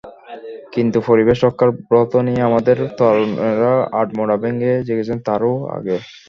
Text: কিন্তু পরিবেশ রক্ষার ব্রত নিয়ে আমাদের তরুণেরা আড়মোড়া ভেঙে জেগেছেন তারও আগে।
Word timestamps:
কিন্তু 0.73 0.97
পরিবেশ 1.09 1.37
রক্ষার 1.41 1.69
ব্রত 1.81 2.11
নিয়ে 2.27 2.41
আমাদের 2.49 2.77
তরুণেরা 2.97 3.71
আড়মোড়া 3.99 4.35
ভেঙে 4.41 4.73
জেগেছেন 4.87 5.17
তারও 5.27 5.53
আগে। 5.77 5.95